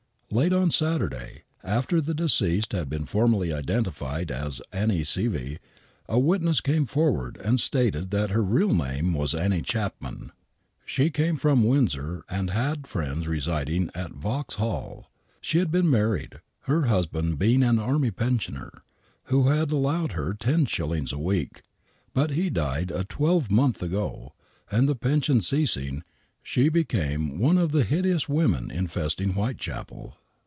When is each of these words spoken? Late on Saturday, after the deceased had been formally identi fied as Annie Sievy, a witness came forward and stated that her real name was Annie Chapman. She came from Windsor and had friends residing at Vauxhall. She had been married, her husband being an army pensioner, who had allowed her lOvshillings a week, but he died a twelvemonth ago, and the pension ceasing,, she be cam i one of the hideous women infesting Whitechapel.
Late 0.33 0.53
on 0.53 0.71
Saturday, 0.71 1.43
after 1.61 1.99
the 1.99 2.13
deceased 2.13 2.71
had 2.71 2.87
been 2.89 3.05
formally 3.05 3.49
identi 3.49 3.91
fied 3.91 4.31
as 4.31 4.61
Annie 4.71 5.03
Sievy, 5.03 5.57
a 6.07 6.17
witness 6.19 6.61
came 6.61 6.85
forward 6.85 7.35
and 7.43 7.59
stated 7.59 8.11
that 8.11 8.29
her 8.29 8.41
real 8.41 8.73
name 8.73 9.13
was 9.13 9.35
Annie 9.35 9.61
Chapman. 9.61 10.31
She 10.85 11.09
came 11.09 11.35
from 11.35 11.65
Windsor 11.65 12.23
and 12.29 12.49
had 12.49 12.87
friends 12.87 13.27
residing 13.27 13.89
at 13.93 14.13
Vauxhall. 14.13 15.11
She 15.41 15.57
had 15.57 15.69
been 15.69 15.89
married, 15.89 16.39
her 16.61 16.83
husband 16.83 17.37
being 17.37 17.61
an 17.61 17.77
army 17.77 18.09
pensioner, 18.09 18.83
who 19.25 19.49
had 19.49 19.73
allowed 19.73 20.13
her 20.13 20.33
lOvshillings 20.33 21.11
a 21.11 21.17
week, 21.19 21.61
but 22.13 22.29
he 22.29 22.49
died 22.49 22.89
a 22.89 23.03
twelvemonth 23.03 23.83
ago, 23.83 24.31
and 24.71 24.87
the 24.87 24.95
pension 24.95 25.41
ceasing,, 25.41 26.05
she 26.41 26.69
be 26.69 26.85
cam 26.85 27.31
i 27.31 27.33
one 27.33 27.57
of 27.57 27.73
the 27.73 27.83
hideous 27.83 28.29
women 28.29 28.71
infesting 28.71 29.33
Whitechapel. 29.33 30.15